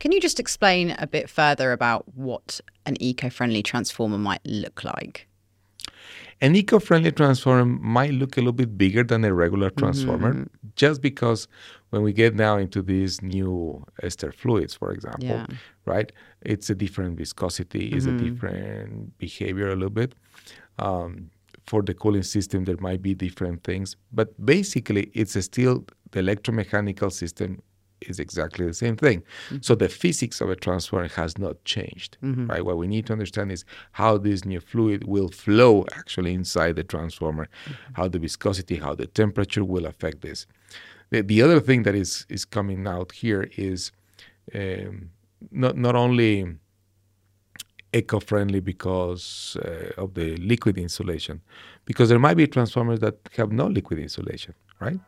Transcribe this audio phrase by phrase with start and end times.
[0.00, 5.28] Can you just explain a bit further about what an eco-friendly transformer might look like?
[6.40, 10.68] An eco-friendly transformer might look a little bit bigger than a regular transformer, mm-hmm.
[10.74, 11.48] just because
[11.90, 15.46] when we get now into these new ester fluids, for example, yeah.
[15.84, 16.10] right?
[16.40, 17.96] It's a different viscosity, mm-hmm.
[17.98, 20.14] it's a different behavior a little bit.
[20.78, 21.30] Um,
[21.66, 27.12] for the cooling system, there might be different things, but basically, it's still the electromechanical
[27.12, 27.62] system
[28.02, 29.20] is exactly the same thing.
[29.20, 29.58] Mm-hmm.
[29.62, 32.46] So the physics of a transformer has not changed, mm-hmm.
[32.46, 32.64] right?
[32.64, 36.84] What we need to understand is how this new fluid will flow actually inside the
[36.84, 37.94] transformer, mm-hmm.
[37.94, 40.46] how the viscosity, how the temperature will affect this.
[41.10, 43.92] The, the other thing that is is coming out here is
[44.54, 45.10] um,
[45.50, 46.56] not not only
[47.92, 51.40] eco-friendly because uh, of the liquid insulation,
[51.84, 55.00] because there might be transformers that have no liquid insulation, right?